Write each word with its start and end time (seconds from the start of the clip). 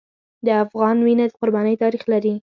د 0.45 0.47
افغان 0.63 0.97
وینه 1.05 1.25
د 1.27 1.31
قربانۍ 1.41 1.75
تاریخ 1.83 2.03
لري. 2.13 2.35